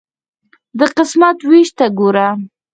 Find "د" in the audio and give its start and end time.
0.79-0.81